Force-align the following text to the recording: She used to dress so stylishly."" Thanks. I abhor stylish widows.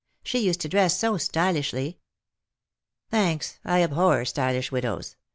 She 0.23 0.39
used 0.39 0.61
to 0.61 0.67
dress 0.67 0.97
so 0.97 1.17
stylishly."" 1.17 1.99
Thanks. 3.11 3.59
I 3.63 3.83
abhor 3.83 4.25
stylish 4.25 4.71
widows. 4.71 5.15